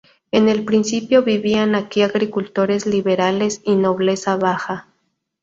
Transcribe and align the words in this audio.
En 0.31 0.49
el 0.49 0.65
principio 0.65 1.21
vivían 1.21 1.75
aquí 1.75 2.01
agricultores 2.01 2.87
liberales 2.87 3.61
y 3.63 3.75
nobleza 3.75 4.35
baja. 4.35 4.87